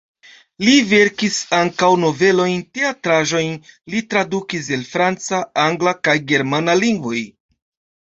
[0.67, 3.53] Li verkis ankaŭ novelojn, teatraĵojn,
[3.95, 7.25] li tradukis el franca, angla kaj germana lingvoj.